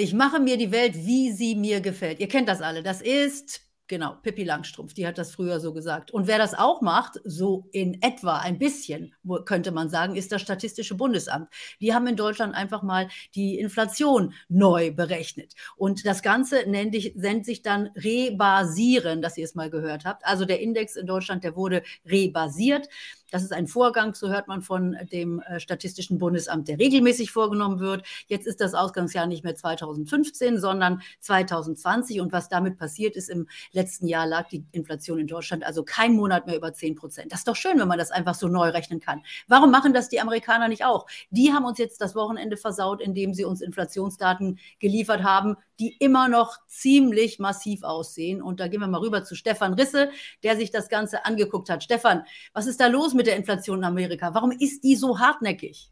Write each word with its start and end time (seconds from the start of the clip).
Ich 0.00 0.14
mache 0.14 0.38
mir 0.38 0.56
die 0.56 0.70
Welt, 0.70 0.94
wie 0.94 1.32
sie 1.32 1.56
mir 1.56 1.80
gefällt. 1.80 2.20
Ihr 2.20 2.28
kennt 2.28 2.48
das 2.48 2.60
alle. 2.62 2.84
Das 2.84 3.02
ist 3.02 3.68
Genau, 3.90 4.16
Pippi 4.22 4.44
Langstrumpf, 4.44 4.92
die 4.92 5.06
hat 5.06 5.16
das 5.16 5.32
früher 5.32 5.60
so 5.60 5.72
gesagt. 5.72 6.10
Und 6.10 6.26
wer 6.26 6.36
das 6.36 6.52
auch 6.52 6.82
macht, 6.82 7.22
so 7.24 7.64
in 7.72 8.02
etwa 8.02 8.36
ein 8.36 8.58
bisschen, 8.58 9.14
könnte 9.46 9.72
man 9.72 9.88
sagen, 9.88 10.14
ist 10.14 10.30
das 10.30 10.42
Statistische 10.42 10.94
Bundesamt. 10.94 11.48
Die 11.80 11.94
haben 11.94 12.06
in 12.06 12.14
Deutschland 12.14 12.54
einfach 12.54 12.82
mal 12.82 13.08
die 13.34 13.58
Inflation 13.58 14.34
neu 14.50 14.92
berechnet. 14.92 15.54
Und 15.78 16.04
das 16.04 16.20
Ganze 16.20 16.68
nennt, 16.68 16.94
nennt 17.16 17.46
sich 17.46 17.62
dann 17.62 17.86
Rebasieren, 17.94 19.22
dass 19.22 19.38
ihr 19.38 19.44
es 19.46 19.54
mal 19.54 19.70
gehört 19.70 20.04
habt. 20.04 20.26
Also 20.26 20.44
der 20.44 20.60
Index 20.60 20.94
in 20.94 21.06
Deutschland, 21.06 21.42
der 21.42 21.56
wurde 21.56 21.82
rebasiert. 22.04 22.90
Das 23.30 23.42
ist 23.42 23.52
ein 23.52 23.66
Vorgang, 23.66 24.14
so 24.14 24.28
hört 24.28 24.48
man 24.48 24.62
von 24.62 24.96
dem 25.12 25.40
äh, 25.40 25.60
Statistischen 25.60 26.18
Bundesamt, 26.18 26.68
der 26.68 26.78
regelmäßig 26.78 27.30
vorgenommen 27.30 27.78
wird. 27.78 28.06
Jetzt 28.26 28.46
ist 28.46 28.60
das 28.60 28.74
Ausgangsjahr 28.74 29.26
nicht 29.26 29.44
mehr 29.44 29.54
2015, 29.54 30.58
sondern 30.58 31.02
2020. 31.20 32.20
Und 32.20 32.32
was 32.32 32.48
damit 32.48 32.78
passiert 32.78 33.16
ist, 33.16 33.28
im 33.28 33.46
letzten 33.72 34.06
Jahr 34.06 34.26
lag 34.26 34.48
die 34.48 34.64
Inflation 34.72 35.18
in 35.18 35.26
Deutschland 35.26 35.64
also 35.64 35.82
kein 35.82 36.14
Monat 36.14 36.46
mehr 36.46 36.56
über 36.56 36.72
10 36.72 36.94
Prozent. 36.94 37.32
Das 37.32 37.40
ist 37.40 37.48
doch 37.48 37.56
schön, 37.56 37.78
wenn 37.78 37.88
man 37.88 37.98
das 37.98 38.10
einfach 38.10 38.34
so 38.34 38.48
neu 38.48 38.70
rechnen 38.70 39.00
kann. 39.00 39.22
Warum 39.46 39.70
machen 39.70 39.92
das 39.92 40.08
die 40.08 40.20
Amerikaner 40.20 40.68
nicht 40.68 40.84
auch? 40.84 41.06
Die 41.30 41.52
haben 41.52 41.64
uns 41.64 41.78
jetzt 41.78 42.00
das 42.00 42.14
Wochenende 42.14 42.56
versaut, 42.56 43.02
indem 43.02 43.34
sie 43.34 43.44
uns 43.44 43.60
Inflationsdaten 43.60 44.58
geliefert 44.78 45.22
haben, 45.22 45.56
die 45.78 45.96
immer 45.98 46.28
noch 46.28 46.56
ziemlich 46.66 47.38
massiv 47.38 47.82
aussehen. 47.82 48.42
Und 48.42 48.60
da 48.60 48.68
gehen 48.68 48.80
wir 48.80 48.88
mal 48.88 49.00
rüber 49.00 49.22
zu 49.22 49.34
Stefan 49.34 49.74
Risse, 49.74 50.10
der 50.42 50.56
sich 50.56 50.70
das 50.70 50.88
Ganze 50.88 51.24
angeguckt 51.24 51.70
hat. 51.70 51.84
Stefan, 51.84 52.24
was 52.52 52.66
ist 52.66 52.80
da 52.80 52.86
los 52.86 53.14
mit 53.18 53.26
der 53.26 53.36
Inflation 53.36 53.78
in 53.78 53.84
Amerika? 53.84 54.32
Warum 54.32 54.50
ist 54.50 54.82
die 54.82 54.96
so 54.96 55.18
hartnäckig? 55.18 55.90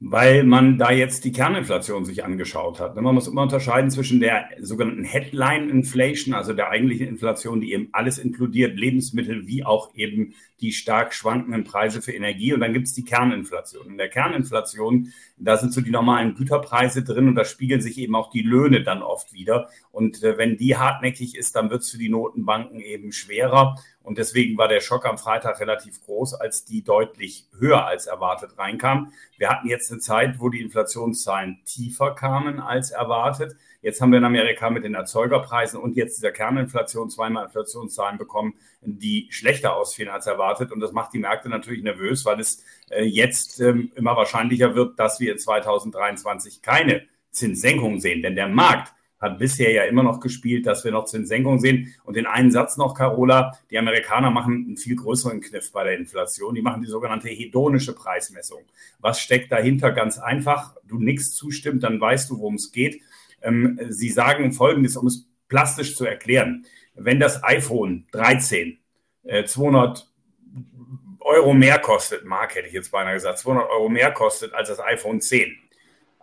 Weil 0.00 0.42
man 0.42 0.78
da 0.78 0.90
jetzt 0.90 1.24
die 1.24 1.32
Kerninflation 1.32 2.04
sich 2.04 2.24
angeschaut 2.24 2.80
hat. 2.80 2.96
Man 2.96 3.14
muss 3.14 3.28
immer 3.28 3.42
unterscheiden 3.42 3.90
zwischen 3.90 4.18
der 4.18 4.48
sogenannten 4.60 5.04
Headline 5.04 5.70
Inflation, 5.70 6.34
also 6.34 6.52
der 6.52 6.70
eigentlichen 6.70 7.06
Inflation, 7.06 7.60
die 7.60 7.72
eben 7.72 7.88
alles 7.92 8.18
inkludiert, 8.18 8.76
Lebensmittel 8.76 9.46
wie 9.46 9.64
auch 9.64 9.94
eben 9.94 10.34
die 10.62 10.72
stark 10.72 11.12
schwankenden 11.12 11.64
Preise 11.64 12.00
für 12.00 12.12
Energie. 12.12 12.54
Und 12.54 12.60
dann 12.60 12.72
gibt 12.72 12.86
es 12.86 12.94
die 12.94 13.04
Kerninflation. 13.04 13.88
In 13.88 13.98
der 13.98 14.08
Kerninflation, 14.08 15.12
da 15.36 15.56
sind 15.56 15.72
so 15.72 15.80
die 15.80 15.90
normalen 15.90 16.34
Güterpreise 16.36 17.02
drin 17.02 17.28
und 17.28 17.34
da 17.34 17.44
spiegeln 17.44 17.82
sich 17.82 17.98
eben 17.98 18.14
auch 18.14 18.30
die 18.30 18.42
Löhne 18.42 18.82
dann 18.82 19.02
oft 19.02 19.32
wieder. 19.32 19.68
Und 19.90 20.22
äh, 20.22 20.38
wenn 20.38 20.56
die 20.56 20.76
hartnäckig 20.76 21.36
ist, 21.36 21.56
dann 21.56 21.68
wird 21.70 21.82
es 21.82 21.90
für 21.90 21.98
die 21.98 22.08
Notenbanken 22.08 22.80
eben 22.80 23.12
schwerer. 23.12 23.76
Und 24.02 24.18
deswegen 24.18 24.56
war 24.56 24.68
der 24.68 24.80
Schock 24.80 25.04
am 25.06 25.18
Freitag 25.18 25.60
relativ 25.60 26.00
groß, 26.02 26.34
als 26.34 26.64
die 26.64 26.82
deutlich 26.82 27.46
höher 27.58 27.84
als 27.84 28.06
erwartet 28.06 28.58
reinkam. 28.58 29.12
Wir 29.36 29.48
hatten 29.48 29.68
jetzt 29.68 29.90
eine 29.90 30.00
Zeit, 30.00 30.40
wo 30.40 30.48
die 30.48 30.60
Inflationszahlen 30.60 31.60
tiefer 31.64 32.14
kamen 32.14 32.60
als 32.60 32.90
erwartet. 32.90 33.56
Jetzt 33.82 34.00
haben 34.00 34.12
wir 34.12 34.18
in 34.18 34.24
Amerika 34.24 34.70
mit 34.70 34.84
den 34.84 34.94
Erzeugerpreisen 34.94 35.80
und 35.80 35.96
jetzt 35.96 36.16
dieser 36.16 36.30
Kerninflation 36.30 37.10
zweimal 37.10 37.46
Inflationszahlen 37.46 38.16
bekommen, 38.16 38.54
die 38.80 39.26
schlechter 39.30 39.74
ausfielen 39.74 40.08
als 40.08 40.28
erwartet. 40.28 40.70
Und 40.70 40.78
das 40.78 40.92
macht 40.92 41.12
die 41.12 41.18
Märkte 41.18 41.48
natürlich 41.48 41.82
nervös, 41.82 42.24
weil 42.24 42.38
es 42.38 42.64
äh, 42.90 43.02
jetzt 43.02 43.60
ähm, 43.60 43.90
immer 43.96 44.16
wahrscheinlicher 44.16 44.76
wird, 44.76 45.00
dass 45.00 45.18
wir 45.18 45.32
in 45.32 45.38
2023 45.38 46.62
keine 46.62 47.02
Zinssenkung 47.32 47.98
sehen. 47.98 48.22
Denn 48.22 48.36
der 48.36 48.48
Markt 48.48 48.94
hat 49.22 49.38
bisher 49.38 49.72
ja 49.72 49.84
immer 49.84 50.02
noch 50.02 50.20
gespielt, 50.20 50.66
dass 50.66 50.84
wir 50.84 50.90
noch 50.90 51.06
Zinssenkung 51.06 51.60
sehen. 51.60 51.94
Und 52.04 52.16
den 52.16 52.26
einen 52.26 52.50
Satz 52.50 52.76
noch, 52.76 52.94
Carola, 52.94 53.58
die 53.70 53.78
Amerikaner 53.78 54.30
machen 54.30 54.64
einen 54.66 54.76
viel 54.76 54.96
größeren 54.96 55.40
Kniff 55.40 55.72
bei 55.72 55.84
der 55.84 55.96
Inflation. 55.96 56.54
Die 56.54 56.62
machen 56.62 56.82
die 56.82 56.88
sogenannte 56.88 57.28
hedonische 57.28 57.94
Preismessung. 57.94 58.62
Was 58.98 59.20
steckt 59.20 59.50
dahinter? 59.50 59.92
Ganz 59.92 60.18
einfach. 60.18 60.76
Du 60.86 60.98
nichts 60.98 61.34
zustimmt, 61.34 61.84
dann 61.84 62.00
weißt 62.00 62.30
du, 62.30 62.38
worum 62.38 62.54
es 62.54 62.72
geht. 62.72 63.00
Ähm, 63.42 63.78
sie 63.88 64.10
sagen 64.10 64.52
Folgendes, 64.52 64.96
um 64.96 65.06
es 65.06 65.26
plastisch 65.48 65.96
zu 65.96 66.04
erklären. 66.04 66.64
Wenn 66.94 67.20
das 67.20 67.42
iPhone 67.44 68.06
13 68.12 68.78
äh, 69.24 69.44
200 69.44 70.08
Euro 71.20 71.54
mehr 71.54 71.78
kostet, 71.78 72.24
Mark 72.24 72.54
hätte 72.54 72.68
ich 72.68 72.74
jetzt 72.74 72.90
beinahe 72.90 73.14
gesagt, 73.14 73.38
200 73.38 73.70
Euro 73.70 73.88
mehr 73.88 74.12
kostet 74.12 74.52
als 74.54 74.68
das 74.68 74.80
iPhone 74.80 75.20
10, 75.20 75.56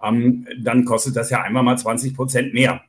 ähm, 0.03 0.47
dann 0.61 0.85
kostet 0.85 1.15
das 1.15 1.29
ja 1.29 1.41
einmal 1.41 1.63
mal 1.63 1.77
20 1.77 2.15
Prozent 2.15 2.53
mehr. 2.53 2.81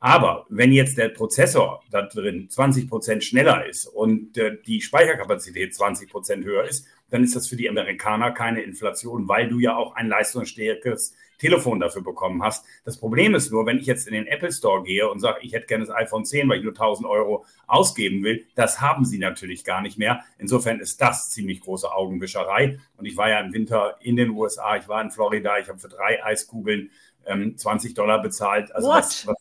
Aber 0.00 0.46
wenn 0.48 0.70
jetzt 0.72 0.96
der 0.96 1.08
Prozessor 1.08 1.82
da 1.90 2.02
drin 2.02 2.48
20 2.48 2.88
Prozent 2.88 3.24
schneller 3.24 3.66
ist 3.66 3.86
und 3.86 4.38
äh, 4.38 4.56
die 4.66 4.80
Speicherkapazität 4.80 5.74
20 5.74 6.10
Prozent 6.10 6.44
höher 6.44 6.64
ist, 6.64 6.86
dann 7.10 7.24
ist 7.24 7.36
das 7.36 7.48
für 7.48 7.56
die 7.56 7.68
Amerikaner 7.68 8.32
keine 8.32 8.62
Inflation, 8.62 9.28
weil 9.28 9.48
du 9.48 9.58
ja 9.58 9.76
auch 9.76 9.94
ein 9.94 10.08
leistungsstärkeres 10.08 11.14
Telefon 11.38 11.80
dafür 11.80 12.02
bekommen 12.02 12.42
hast. 12.42 12.66
Das 12.84 12.98
Problem 12.98 13.34
ist 13.34 13.50
nur, 13.50 13.64
wenn 13.64 13.78
ich 13.78 13.86
jetzt 13.86 14.08
in 14.08 14.14
den 14.14 14.26
Apple 14.26 14.52
Store 14.52 14.82
gehe 14.82 15.08
und 15.08 15.20
sage, 15.20 15.38
ich 15.42 15.52
hätte 15.52 15.66
gerne 15.66 15.86
das 15.86 15.94
iPhone 15.94 16.24
10, 16.24 16.48
weil 16.48 16.58
ich 16.58 16.64
nur 16.64 16.72
1000 16.72 17.08
Euro 17.08 17.44
ausgeben 17.66 18.24
will, 18.24 18.44
das 18.56 18.80
haben 18.80 19.04
sie 19.04 19.18
natürlich 19.18 19.64
gar 19.64 19.80
nicht 19.80 19.98
mehr. 19.98 20.24
Insofern 20.38 20.80
ist 20.80 21.00
das 21.00 21.30
ziemlich 21.30 21.60
große 21.60 21.90
Augenwischerei. 21.90 22.78
Und 22.96 23.06
ich 23.06 23.16
war 23.16 23.30
ja 23.30 23.40
im 23.40 23.52
Winter 23.52 23.96
in 24.00 24.16
den 24.16 24.30
USA, 24.30 24.76
ich 24.76 24.88
war 24.88 25.00
in 25.00 25.10
Florida, 25.10 25.58
ich 25.58 25.68
habe 25.68 25.78
für 25.78 25.88
drei 25.88 26.24
Eiskugeln 26.24 26.90
ähm, 27.24 27.56
20 27.56 27.94
Dollar 27.94 28.20
bezahlt. 28.20 28.74
Also 28.74 28.88
What? 28.88 28.96
Was, 28.96 29.26
was 29.26 29.36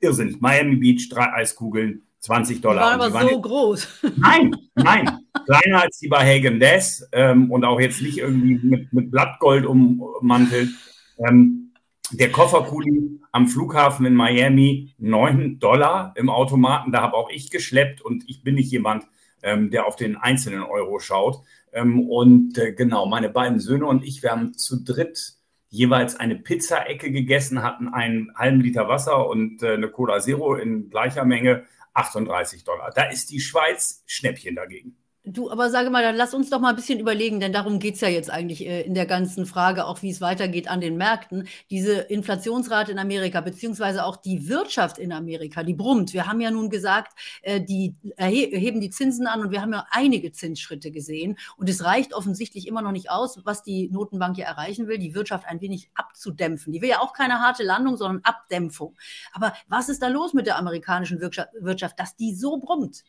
Irrsinn. 0.00 0.36
Miami 0.40 0.76
Beach, 0.76 1.08
drei 1.08 1.32
Eiskugeln, 1.32 2.02
20 2.24 2.62
Dollar. 2.62 2.94
Die 2.94 3.00
waren 3.00 3.12
aber 3.12 3.28
so 3.28 3.40
groß. 3.40 3.88
Nein, 4.16 4.56
nein. 4.74 5.18
Kleiner 5.44 5.82
als 5.82 5.98
die 5.98 6.08
bei 6.08 6.24
Hagen 6.24 6.58
Death 6.58 7.06
ähm, 7.12 7.50
und 7.50 7.64
auch 7.64 7.78
jetzt 7.78 8.00
nicht 8.00 8.16
irgendwie 8.16 8.58
mit, 8.66 8.92
mit 8.94 9.10
Blattgold 9.10 9.66
ummantelt. 9.66 10.70
Ähm, 11.18 11.72
der 12.12 12.32
Kofferkuli 12.32 13.20
am 13.30 13.46
Flughafen 13.46 14.06
in 14.06 14.14
Miami, 14.14 14.94
9 14.98 15.58
Dollar 15.58 16.14
im 16.16 16.30
Automaten. 16.30 16.92
Da 16.92 17.02
habe 17.02 17.14
auch 17.14 17.28
ich 17.28 17.50
geschleppt 17.50 18.00
und 18.00 18.24
ich 18.26 18.42
bin 18.42 18.54
nicht 18.54 18.72
jemand, 18.72 19.04
ähm, 19.42 19.70
der 19.70 19.86
auf 19.86 19.96
den 19.96 20.16
einzelnen 20.16 20.62
Euro 20.62 21.00
schaut. 21.00 21.42
Ähm, 21.74 22.08
und 22.08 22.56
äh, 22.56 22.72
genau, 22.72 23.04
meine 23.04 23.28
beiden 23.28 23.60
Söhne 23.60 23.84
und 23.84 24.02
ich, 24.02 24.22
wir 24.22 24.30
haben 24.30 24.54
zu 24.54 24.82
dritt 24.82 25.34
jeweils 25.74 26.16
eine 26.16 26.36
Pizza-Ecke 26.36 27.10
gegessen, 27.10 27.62
hatten 27.62 27.88
einen 27.88 28.32
halben 28.36 28.60
Liter 28.60 28.88
Wasser 28.88 29.28
und 29.28 29.62
äh, 29.62 29.74
eine 29.74 29.88
Cola 29.90 30.20
Zero 30.20 30.54
in 30.54 30.88
gleicher 30.88 31.24
Menge, 31.24 31.64
38 31.94 32.64
Dollar. 32.64 32.92
Da 32.94 33.04
ist 33.04 33.30
die 33.30 33.40
Schweiz 33.40 34.02
Schnäppchen 34.06 34.54
dagegen. 34.54 34.96
Du, 35.26 35.50
aber 35.50 35.70
sage 35.70 35.88
mal, 35.88 36.02
dann 36.02 36.16
lass 36.16 36.34
uns 36.34 36.50
doch 36.50 36.60
mal 36.60 36.68
ein 36.68 36.76
bisschen 36.76 37.00
überlegen, 37.00 37.40
denn 37.40 37.50
darum 37.50 37.78
geht 37.78 37.94
es 37.94 38.02
ja 38.02 38.08
jetzt 38.08 38.28
eigentlich 38.30 38.66
äh, 38.66 38.82
in 38.82 38.92
der 38.92 39.06
ganzen 39.06 39.46
Frage, 39.46 39.86
auch 39.86 40.02
wie 40.02 40.10
es 40.10 40.20
weitergeht 40.20 40.68
an 40.68 40.82
den 40.82 40.98
Märkten. 40.98 41.48
Diese 41.70 41.94
Inflationsrate 41.94 42.92
in 42.92 42.98
Amerika, 42.98 43.40
beziehungsweise 43.40 44.04
auch 44.04 44.16
die 44.18 44.48
Wirtschaft 44.50 44.98
in 44.98 45.12
Amerika, 45.12 45.62
die 45.62 45.72
brummt. 45.72 46.12
Wir 46.12 46.26
haben 46.26 46.42
ja 46.42 46.50
nun 46.50 46.68
gesagt, 46.68 47.18
äh, 47.40 47.58
die 47.58 47.96
erheben 48.16 48.82
die 48.82 48.90
Zinsen 48.90 49.26
an 49.26 49.40
und 49.40 49.50
wir 49.50 49.62
haben 49.62 49.72
ja 49.72 49.86
einige 49.90 50.30
Zinsschritte 50.30 50.90
gesehen. 50.90 51.38
Und 51.56 51.70
es 51.70 51.82
reicht 51.82 52.12
offensichtlich 52.12 52.68
immer 52.68 52.82
noch 52.82 52.92
nicht 52.92 53.10
aus, 53.10 53.40
was 53.46 53.62
die 53.62 53.88
Notenbank 53.88 54.36
ja 54.36 54.44
erreichen 54.44 54.88
will, 54.88 54.98
die 54.98 55.14
Wirtschaft 55.14 55.46
ein 55.46 55.62
wenig 55.62 55.90
abzudämpfen. 55.94 56.70
Die 56.70 56.82
will 56.82 56.90
ja 56.90 57.00
auch 57.00 57.14
keine 57.14 57.40
harte 57.40 57.62
Landung, 57.62 57.96
sondern 57.96 58.20
Abdämpfung. 58.24 58.94
Aber 59.32 59.54
was 59.68 59.88
ist 59.88 60.02
da 60.02 60.08
los 60.08 60.34
mit 60.34 60.46
der 60.46 60.58
amerikanischen 60.58 61.18
Wirtschaft, 61.18 61.98
dass 61.98 62.14
die 62.14 62.34
so 62.34 62.58
brummt? 62.58 63.04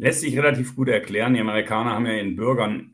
Lässt 0.00 0.20
sich 0.20 0.34
relativ 0.34 0.76
gut 0.76 0.88
erklären. 0.88 1.34
Die 1.34 1.40
Amerikaner 1.40 1.90
haben 1.90 2.06
ja 2.06 2.14
ihren 2.14 2.34
Bürgern 2.34 2.90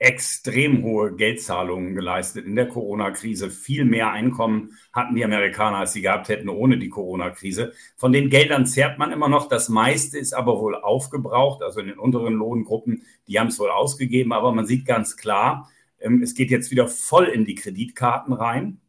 extrem 0.00 0.82
hohe 0.82 1.14
Geldzahlungen 1.14 1.94
geleistet 1.94 2.44
in 2.44 2.56
der 2.56 2.66
Corona-Krise. 2.66 3.50
Viel 3.50 3.84
mehr 3.84 4.10
Einkommen 4.10 4.76
hatten 4.92 5.14
die 5.14 5.24
Amerikaner, 5.24 5.76
als 5.76 5.92
sie 5.92 6.00
gehabt 6.00 6.28
hätten 6.28 6.48
ohne 6.48 6.76
die 6.76 6.88
Corona-Krise. 6.88 7.72
Von 7.96 8.10
den 8.10 8.30
Geldern 8.30 8.66
zehrt 8.66 8.98
man 8.98 9.12
immer 9.12 9.28
noch. 9.28 9.48
Das 9.48 9.68
meiste 9.68 10.18
ist 10.18 10.32
aber 10.32 10.58
wohl 10.58 10.74
aufgebraucht. 10.74 11.62
Also 11.62 11.78
in 11.78 11.86
den 11.86 12.00
unteren 12.00 12.34
Lohngruppen, 12.34 13.04
die 13.28 13.38
haben 13.38 13.46
es 13.46 13.60
wohl 13.60 13.70
ausgegeben. 13.70 14.32
Aber 14.32 14.50
man 14.50 14.66
sieht 14.66 14.86
ganz 14.86 15.16
klar, 15.16 15.70
ähm, 16.00 16.20
es 16.20 16.34
geht 16.34 16.50
jetzt 16.50 16.72
wieder 16.72 16.88
voll 16.88 17.26
in 17.26 17.44
die 17.44 17.54
Kreditkarten 17.54 18.32
rein 18.32 18.80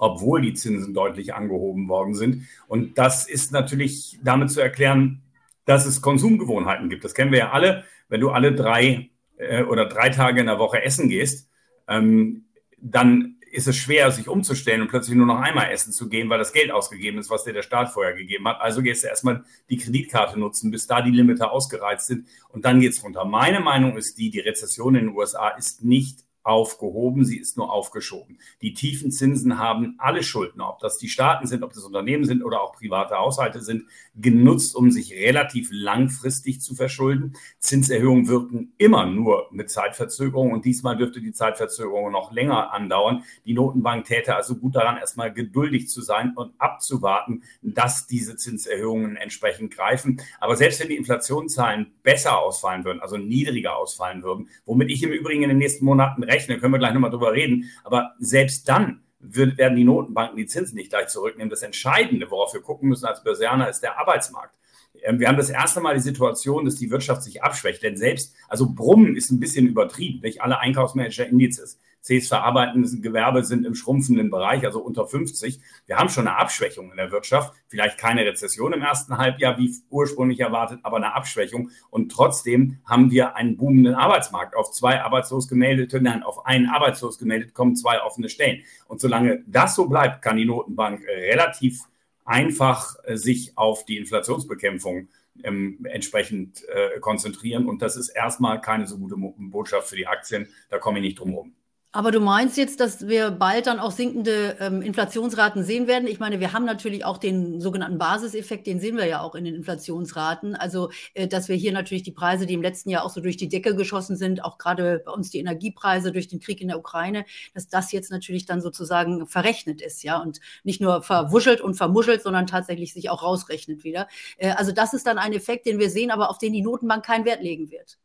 obwohl 0.00 0.40
die 0.40 0.54
Zinsen 0.54 0.94
deutlich 0.94 1.34
angehoben 1.34 1.88
worden 1.88 2.14
sind. 2.14 2.44
Und 2.68 2.98
das 2.98 3.28
ist 3.28 3.50
natürlich 3.50 4.16
damit 4.22 4.52
zu 4.52 4.60
erklären, 4.60 5.22
dass 5.68 5.84
es 5.84 6.00
Konsumgewohnheiten 6.00 6.88
gibt. 6.88 7.04
Das 7.04 7.12
kennen 7.12 7.30
wir 7.30 7.38
ja 7.40 7.50
alle. 7.50 7.84
Wenn 8.08 8.22
du 8.22 8.30
alle 8.30 8.54
drei 8.54 9.10
äh, 9.36 9.62
oder 9.64 9.84
drei 9.84 10.08
Tage 10.08 10.40
in 10.40 10.46
der 10.46 10.58
Woche 10.58 10.82
essen 10.82 11.10
gehst, 11.10 11.50
ähm, 11.86 12.46
dann 12.78 13.36
ist 13.52 13.68
es 13.68 13.76
schwer, 13.76 14.10
sich 14.10 14.28
umzustellen 14.28 14.80
und 14.80 14.88
plötzlich 14.88 15.14
nur 15.14 15.26
noch 15.26 15.40
einmal 15.40 15.70
essen 15.70 15.92
zu 15.92 16.08
gehen, 16.08 16.30
weil 16.30 16.38
das 16.38 16.54
Geld 16.54 16.70
ausgegeben 16.70 17.18
ist, 17.18 17.28
was 17.28 17.44
dir 17.44 17.52
der 17.52 17.62
Staat 17.62 17.90
vorher 17.90 18.14
gegeben 18.14 18.48
hat. 18.48 18.62
Also 18.62 18.80
gehst 18.80 19.04
du 19.04 19.08
erstmal 19.08 19.44
die 19.68 19.76
Kreditkarte 19.76 20.40
nutzen, 20.40 20.70
bis 20.70 20.86
da 20.86 21.02
die 21.02 21.10
Limiter 21.10 21.52
ausgereizt 21.52 22.06
sind 22.06 22.28
und 22.48 22.64
dann 22.64 22.80
geht 22.80 22.92
es 22.92 23.04
runter. 23.04 23.26
Meine 23.26 23.60
Meinung 23.60 23.98
ist 23.98 24.16
die, 24.16 24.30
die 24.30 24.40
Rezession 24.40 24.94
in 24.94 25.08
den 25.08 25.16
USA 25.16 25.50
ist 25.50 25.84
nicht 25.84 26.24
aufgehoben, 26.48 27.26
sie 27.26 27.38
ist 27.38 27.58
nur 27.58 27.70
aufgeschoben. 27.70 28.38
Die 28.62 28.72
tiefen 28.72 29.12
Zinsen 29.12 29.58
haben 29.58 29.96
alle 29.98 30.22
Schulden, 30.22 30.62
ob 30.62 30.78
das 30.78 30.96
die 30.96 31.08
Staaten 31.08 31.46
sind, 31.46 31.62
ob 31.62 31.74
das 31.74 31.84
Unternehmen 31.84 32.24
sind 32.24 32.42
oder 32.42 32.62
auch 32.62 32.72
private 32.72 33.16
Haushalte 33.16 33.60
sind, 33.60 33.84
genutzt, 34.16 34.74
um 34.74 34.90
sich 34.90 35.12
relativ 35.12 35.68
langfristig 35.70 36.62
zu 36.62 36.74
verschulden. 36.74 37.36
Zinserhöhungen 37.58 38.28
wirken 38.28 38.72
immer 38.78 39.04
nur 39.04 39.48
mit 39.50 39.70
Zeitverzögerung 39.70 40.52
und 40.52 40.64
diesmal 40.64 40.96
dürfte 40.96 41.20
die 41.20 41.32
Zeitverzögerung 41.32 42.10
noch 42.10 42.32
länger 42.32 42.72
andauern. 42.72 43.24
Die 43.44 43.52
Notenbank 43.52 44.06
täte 44.06 44.34
also 44.34 44.56
gut 44.56 44.74
daran, 44.74 44.96
erstmal 44.96 45.32
geduldig 45.32 45.88
zu 45.90 46.00
sein 46.00 46.32
und 46.34 46.52
abzuwarten, 46.58 47.42
dass 47.60 48.06
diese 48.06 48.36
Zinserhöhungen 48.36 49.16
entsprechend 49.16 49.74
greifen. 49.74 50.22
Aber 50.40 50.56
selbst 50.56 50.80
wenn 50.80 50.88
die 50.88 50.96
Inflationszahlen 50.96 51.92
besser 52.02 52.38
ausfallen 52.38 52.84
würden, 52.86 53.00
also 53.00 53.18
niedriger 53.18 53.76
ausfallen 53.76 54.22
würden, 54.22 54.48
womit 54.64 54.90
ich 54.90 55.02
im 55.02 55.10
Übrigen 55.10 55.42
in 55.42 55.50
den 55.50 55.58
nächsten 55.58 55.84
Monaten 55.84 56.22
rechne, 56.22 56.37
können 56.46 56.72
wir 56.72 56.78
gleich 56.78 56.94
nochmal 56.94 57.10
drüber 57.10 57.32
reden, 57.32 57.70
aber 57.84 58.14
selbst 58.18 58.68
dann 58.68 59.02
wird, 59.20 59.58
werden 59.58 59.76
die 59.76 59.84
Notenbanken 59.84 60.36
die 60.36 60.46
Zinsen 60.46 60.76
nicht 60.76 60.90
gleich 60.90 61.08
zurücknehmen. 61.08 61.50
Das 61.50 61.62
Entscheidende, 61.62 62.30
worauf 62.30 62.54
wir 62.54 62.60
gucken 62.60 62.88
müssen 62.88 63.06
als 63.06 63.22
Börsianer, 63.22 63.68
ist 63.68 63.80
der 63.80 63.98
Arbeitsmarkt. 63.98 64.54
Ähm, 65.02 65.18
wir 65.18 65.28
haben 65.28 65.36
das 65.36 65.50
erste 65.50 65.80
Mal 65.80 65.94
die 65.94 66.00
Situation, 66.00 66.64
dass 66.64 66.76
die 66.76 66.90
Wirtschaft 66.90 67.22
sich 67.22 67.42
abschwächt. 67.42 67.82
Denn 67.82 67.96
selbst, 67.96 68.34
also 68.48 68.68
Brummen 68.70 69.16
ist 69.16 69.30
ein 69.30 69.40
bisschen 69.40 69.66
übertrieben. 69.66 70.20
Nicht 70.20 70.42
alle 70.42 70.60
Einkaufsmanager-Indizes, 70.60 71.78
Cs 72.08 72.28
verarbeitendes 72.28 73.00
Gewerbe 73.02 73.44
sind 73.44 73.66
im 73.66 73.74
schrumpfenden 73.74 74.30
Bereich, 74.30 74.64
also 74.64 74.80
unter 74.80 75.06
50. 75.06 75.60
Wir 75.86 75.96
haben 75.96 76.08
schon 76.08 76.26
eine 76.26 76.38
Abschwächung 76.38 76.90
in 76.90 76.96
der 76.96 77.12
Wirtschaft. 77.12 77.52
Vielleicht 77.68 77.98
keine 77.98 78.24
Rezession 78.24 78.72
im 78.72 78.80
ersten 78.80 79.18
Halbjahr, 79.18 79.58
wie 79.58 79.74
ursprünglich 79.90 80.40
erwartet, 80.40 80.80
aber 80.84 80.96
eine 80.96 81.14
Abschwächung. 81.14 81.70
Und 81.90 82.10
trotzdem 82.10 82.78
haben 82.86 83.10
wir 83.10 83.36
einen 83.36 83.58
boomenden 83.58 83.94
Arbeitsmarkt. 83.94 84.56
Auf 84.56 84.72
zwei 84.72 85.02
arbeitslos 85.02 85.48
gemeldete, 85.48 86.00
nein, 86.00 86.22
auf 86.22 86.46
einen 86.46 86.66
arbeitslos 86.66 87.18
gemeldet 87.18 87.52
kommen 87.52 87.76
zwei 87.76 88.02
offene 88.02 88.30
Stellen. 88.30 88.62
Und 88.86 89.00
solange 89.00 89.44
das 89.46 89.74
so 89.74 89.86
bleibt, 89.86 90.22
kann 90.22 90.38
die 90.38 90.46
Notenbank 90.46 91.02
relativ 91.06 91.84
einfach 92.24 92.96
äh, 93.04 93.16
sich 93.16 93.56
auf 93.56 93.84
die 93.84 93.98
Inflationsbekämpfung 93.98 95.08
ähm, 95.42 95.78
entsprechend 95.84 96.64
äh, 96.68 97.00
konzentrieren. 97.00 97.66
Und 97.66 97.82
das 97.82 97.96
ist 97.96 98.08
erstmal 98.08 98.60
keine 98.60 98.86
so 98.86 98.98
gute 98.98 99.16
Botschaft 99.16 99.88
für 99.88 99.96
die 99.96 100.06
Aktien. 100.06 100.48
Da 100.70 100.78
komme 100.78 100.98
ich 100.98 101.04
nicht 101.04 101.18
drum 101.18 101.30
herum. 101.30 101.52
Aber 101.90 102.10
du 102.10 102.20
meinst 102.20 102.58
jetzt, 102.58 102.80
dass 102.80 103.08
wir 103.08 103.30
bald 103.30 103.66
dann 103.66 103.80
auch 103.80 103.92
sinkende 103.92 104.58
ähm, 104.60 104.82
Inflationsraten 104.82 105.64
sehen 105.64 105.86
werden? 105.86 106.06
Ich 106.06 106.20
meine, 106.20 106.38
wir 106.38 106.52
haben 106.52 106.66
natürlich 106.66 107.06
auch 107.06 107.16
den 107.16 107.62
sogenannten 107.62 107.96
Basiseffekt, 107.96 108.66
den 108.66 108.78
sehen 108.78 108.98
wir 108.98 109.06
ja 109.06 109.22
auch 109.22 109.34
in 109.34 109.44
den 109.44 109.54
Inflationsraten. 109.54 110.54
Also, 110.54 110.90
äh, 111.14 111.26
dass 111.26 111.48
wir 111.48 111.56
hier 111.56 111.72
natürlich 111.72 112.02
die 112.02 112.12
Preise, 112.12 112.44
die 112.44 112.52
im 112.52 112.60
letzten 112.60 112.90
Jahr 112.90 113.06
auch 113.06 113.10
so 113.10 113.22
durch 113.22 113.38
die 113.38 113.48
Decke 113.48 113.74
geschossen 113.74 114.16
sind, 114.18 114.44
auch 114.44 114.58
gerade 114.58 115.02
bei 115.06 115.12
uns 115.12 115.30
die 115.30 115.38
Energiepreise 115.38 116.12
durch 116.12 116.28
den 116.28 116.40
Krieg 116.40 116.60
in 116.60 116.68
der 116.68 116.78
Ukraine, 116.78 117.24
dass 117.54 117.68
das 117.68 117.90
jetzt 117.90 118.10
natürlich 118.10 118.44
dann 118.44 118.60
sozusagen 118.60 119.26
verrechnet 119.26 119.80
ist, 119.80 120.02
ja, 120.02 120.18
und 120.18 120.40
nicht 120.64 120.82
nur 120.82 121.02
verwuschelt 121.02 121.62
und 121.62 121.74
vermuschelt, 121.74 122.22
sondern 122.22 122.46
tatsächlich 122.46 122.92
sich 122.92 123.08
auch 123.08 123.22
rausrechnet 123.22 123.82
wieder. 123.82 124.08
Äh, 124.36 124.50
also, 124.50 124.72
das 124.72 124.92
ist 124.92 125.06
dann 125.06 125.16
ein 125.16 125.32
Effekt, 125.32 125.64
den 125.64 125.78
wir 125.78 125.88
sehen, 125.88 126.10
aber 126.10 126.28
auf 126.28 126.36
den 126.36 126.52
die 126.52 126.62
Notenbank 126.62 127.02
keinen 127.02 127.24
Wert 127.24 127.42
legen 127.42 127.70
wird. 127.70 127.96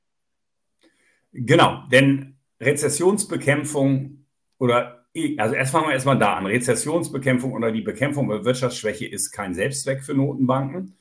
Genau, 1.33 1.83
denn 1.91 2.37
Rezessionsbekämpfung 2.65 4.25
oder, 4.57 5.05
also 5.37 5.55
erst 5.55 5.71
fangen 5.71 5.87
wir 5.87 5.93
erstmal 5.93 6.17
da 6.17 6.35
an. 6.35 6.45
Rezessionsbekämpfung 6.45 7.53
oder 7.53 7.71
die 7.71 7.81
Bekämpfung 7.81 8.29
der 8.29 8.45
Wirtschaftsschwäche 8.45 9.05
ist 9.05 9.31
kein 9.31 9.53
Selbstzweck 9.53 10.03
für 10.03 10.13
Notenbanken. 10.13 10.97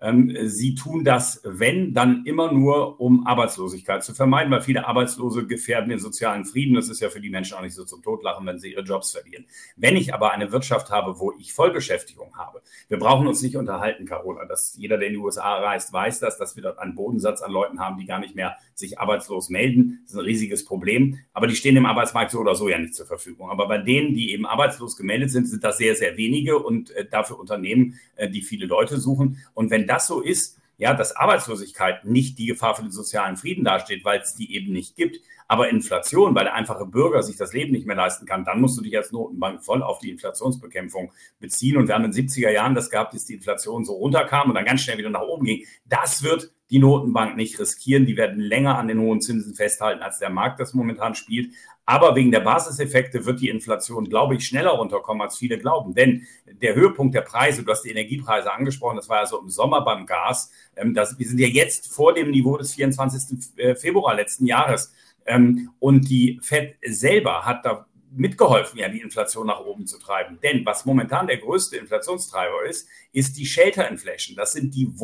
Ähm, 0.00 0.36
sie 0.44 0.74
tun 0.74 1.04
das, 1.04 1.40
wenn, 1.44 1.94
dann 1.94 2.24
immer 2.24 2.52
nur, 2.52 3.00
um 3.00 3.26
Arbeitslosigkeit 3.26 4.04
zu 4.04 4.14
vermeiden, 4.14 4.50
weil 4.50 4.62
viele 4.62 4.86
Arbeitslose 4.86 5.46
gefährden 5.46 5.88
den 5.88 5.98
sozialen 5.98 6.44
Frieden. 6.44 6.74
Das 6.74 6.88
ist 6.88 7.00
ja 7.00 7.08
für 7.08 7.20
die 7.20 7.30
Menschen 7.30 7.56
auch 7.56 7.62
nicht 7.62 7.74
so 7.74 7.84
zum 7.84 8.02
Totlachen, 8.02 8.46
wenn 8.46 8.58
sie 8.58 8.72
ihre 8.72 8.82
Jobs 8.82 9.12
verlieren. 9.12 9.46
Wenn 9.76 9.96
ich 9.96 10.12
aber 10.12 10.32
eine 10.32 10.52
Wirtschaft 10.52 10.90
habe, 10.90 11.18
wo 11.18 11.32
ich 11.38 11.52
Vollbeschäftigung 11.52 12.36
habe, 12.36 12.62
wir 12.88 12.98
brauchen 12.98 13.26
uns 13.26 13.42
nicht 13.42 13.56
unterhalten, 13.56 14.06
Carola, 14.06 14.44
dass 14.44 14.76
jeder, 14.76 14.98
der 14.98 15.08
in 15.08 15.14
die 15.14 15.20
USA 15.20 15.58
reist, 15.58 15.92
weiß 15.92 16.20
das, 16.20 16.38
dass 16.38 16.56
wir 16.56 16.62
dort 16.62 16.78
einen 16.78 16.94
Bodensatz 16.94 17.42
an 17.42 17.52
Leuten 17.52 17.80
haben, 17.80 17.98
die 17.98 18.06
gar 18.06 18.18
nicht 18.18 18.34
mehr 18.34 18.56
sich 18.74 18.98
arbeitslos 18.98 19.48
melden. 19.48 20.00
Das 20.02 20.12
ist 20.12 20.18
ein 20.18 20.24
riesiges 20.24 20.64
Problem. 20.64 21.18
Aber 21.32 21.46
die 21.46 21.56
stehen 21.56 21.76
im 21.76 21.86
Arbeitsmarkt 21.86 22.30
so 22.30 22.40
oder 22.40 22.54
so 22.54 22.68
ja 22.68 22.78
nicht 22.78 22.94
zur 22.94 23.06
Verfügung. 23.06 23.50
Aber 23.50 23.66
bei 23.68 23.78
denen, 23.78 24.14
die 24.14 24.32
eben 24.32 24.46
arbeitslos 24.46 24.96
gemeldet 24.96 25.30
sind, 25.30 25.48
sind 25.48 25.64
das 25.64 25.78
sehr, 25.78 25.94
sehr 25.94 26.16
wenige 26.16 26.58
und 26.58 26.90
äh, 26.90 27.06
dafür 27.08 27.38
Unternehmen, 27.38 27.98
äh, 28.16 28.28
die 28.28 28.42
viele 28.42 28.66
Leute 28.66 28.98
suchen. 28.98 29.38
Und 29.54 29.70
wenn 29.70 29.85
das 29.86 30.06
so 30.06 30.20
ist, 30.20 30.58
ja, 30.78 30.92
dass 30.94 31.16
Arbeitslosigkeit 31.16 32.04
nicht 32.04 32.38
die 32.38 32.46
Gefahr 32.46 32.74
für 32.74 32.82
den 32.82 32.92
sozialen 32.92 33.36
Frieden 33.36 33.64
dasteht, 33.64 34.04
weil 34.04 34.20
es 34.20 34.34
die 34.34 34.54
eben 34.54 34.72
nicht 34.72 34.94
gibt, 34.94 35.20
aber 35.48 35.68
Inflation, 35.68 36.34
weil 36.34 36.44
der 36.44 36.54
einfache 36.54 36.86
Bürger 36.86 37.22
sich 37.22 37.36
das 37.36 37.52
Leben 37.52 37.72
nicht 37.72 37.86
mehr 37.86 37.96
leisten 37.96 38.26
kann, 38.26 38.44
dann 38.44 38.60
musst 38.60 38.76
du 38.76 38.82
dich 38.82 38.96
als 38.96 39.12
Notenbank 39.12 39.64
voll 39.64 39.82
auf 39.82 40.00
die 40.00 40.10
Inflationsbekämpfung 40.10 41.12
beziehen. 41.38 41.76
Und 41.76 41.86
wir 41.86 41.94
haben 41.94 42.04
in 42.04 42.10
den 42.10 42.28
70er 42.28 42.50
Jahren 42.50 42.74
das 42.74 42.90
gehabt, 42.90 43.14
dass 43.14 43.24
die 43.24 43.34
Inflation 43.34 43.84
so 43.84 43.94
runterkam 43.94 44.48
und 44.48 44.56
dann 44.56 44.64
ganz 44.64 44.82
schnell 44.82 44.98
wieder 44.98 45.10
nach 45.10 45.22
oben 45.22 45.46
ging. 45.46 45.64
Das 45.84 46.22
wird 46.22 46.52
die 46.70 46.78
Notenbank 46.78 47.36
nicht 47.36 47.58
riskieren. 47.58 48.06
Die 48.06 48.16
werden 48.16 48.40
länger 48.40 48.78
an 48.78 48.88
den 48.88 49.00
hohen 49.00 49.20
Zinsen 49.20 49.54
festhalten, 49.54 50.02
als 50.02 50.18
der 50.18 50.30
Markt 50.30 50.60
das 50.60 50.74
momentan 50.74 51.14
spielt. 51.14 51.52
Aber 51.88 52.16
wegen 52.16 52.32
der 52.32 52.40
Basiseffekte 52.40 53.24
wird 53.26 53.40
die 53.40 53.48
Inflation, 53.48 54.08
glaube 54.08 54.34
ich, 54.34 54.46
schneller 54.46 54.70
runterkommen, 54.70 55.22
als 55.22 55.38
viele 55.38 55.56
glauben. 55.56 55.94
Denn 55.94 56.26
der 56.44 56.74
Höhepunkt 56.74 57.14
der 57.14 57.20
Preise, 57.20 57.62
du 57.62 57.70
hast 57.70 57.82
die 57.82 57.90
Energiepreise 57.90 58.52
angesprochen, 58.52 58.96
das 58.96 59.08
war 59.08 59.20
ja 59.20 59.26
so 59.26 59.40
im 59.40 59.50
Sommer 59.50 59.82
beim 59.82 60.04
Gas. 60.04 60.50
Ähm, 60.74 60.94
das, 60.94 61.16
wir 61.16 61.26
sind 61.26 61.38
ja 61.38 61.46
jetzt 61.46 61.92
vor 61.92 62.12
dem 62.12 62.32
Niveau 62.32 62.56
des 62.56 62.74
24. 62.74 63.56
Äh, 63.56 63.76
Februar 63.76 64.16
letzten 64.16 64.46
Jahres. 64.46 64.92
Ähm, 65.26 65.70
und 65.78 66.08
die 66.10 66.40
FED 66.42 66.76
selber 66.82 67.46
hat 67.46 67.64
da 67.64 67.86
mitgeholfen, 68.10 68.78
ja, 68.78 68.88
die 68.88 69.00
Inflation 69.00 69.46
nach 69.46 69.60
oben 69.60 69.86
zu 69.86 69.98
treiben. 69.98 70.38
Denn 70.42 70.64
was 70.66 70.86
momentan 70.86 71.26
der 71.26 71.36
größte 71.36 71.76
Inflationstreiber 71.76 72.64
ist, 72.64 72.88
ist 73.12 73.36
die 73.36 73.46
Shelter 73.46 73.88
Inflation. 73.88 74.36
Das 74.36 74.52
sind 74.52 74.74
die 74.74 74.98